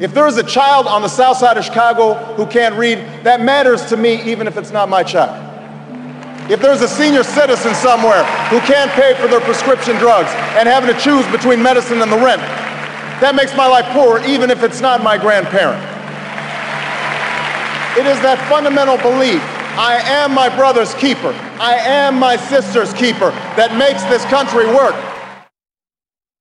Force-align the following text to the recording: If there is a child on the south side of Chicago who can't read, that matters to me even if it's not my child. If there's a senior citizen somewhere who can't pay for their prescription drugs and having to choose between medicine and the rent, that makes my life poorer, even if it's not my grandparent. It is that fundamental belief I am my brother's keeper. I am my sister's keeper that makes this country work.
If 0.00 0.14
there 0.14 0.26
is 0.28 0.36
a 0.36 0.44
child 0.44 0.86
on 0.86 1.02
the 1.02 1.08
south 1.08 1.38
side 1.38 1.56
of 1.56 1.64
Chicago 1.64 2.14
who 2.34 2.46
can't 2.46 2.76
read, 2.76 2.98
that 3.24 3.40
matters 3.40 3.86
to 3.86 3.96
me 3.96 4.22
even 4.30 4.46
if 4.46 4.56
it's 4.56 4.70
not 4.70 4.88
my 4.88 5.02
child. 5.02 5.44
If 6.50 6.60
there's 6.60 6.80
a 6.82 6.88
senior 6.88 7.24
citizen 7.24 7.74
somewhere 7.74 8.24
who 8.48 8.60
can't 8.60 8.90
pay 8.92 9.14
for 9.20 9.26
their 9.26 9.40
prescription 9.40 9.96
drugs 9.96 10.30
and 10.56 10.68
having 10.68 10.94
to 10.94 10.98
choose 11.00 11.26
between 11.32 11.62
medicine 11.62 12.00
and 12.00 12.10
the 12.10 12.16
rent, 12.16 12.40
that 13.20 13.34
makes 13.34 13.54
my 13.56 13.66
life 13.66 13.86
poorer, 13.86 14.24
even 14.24 14.50
if 14.50 14.62
it's 14.62 14.80
not 14.80 15.02
my 15.02 15.18
grandparent. 15.18 15.82
It 17.98 18.06
is 18.06 18.20
that 18.22 18.38
fundamental 18.48 18.96
belief 18.98 19.42
I 19.78 20.02
am 20.02 20.34
my 20.34 20.48
brother's 20.48 20.92
keeper. 20.94 21.30
I 21.60 21.74
am 21.74 22.18
my 22.18 22.34
sister's 22.34 22.92
keeper 22.94 23.30
that 23.54 23.78
makes 23.78 24.02
this 24.10 24.24
country 24.26 24.66
work. 24.66 24.94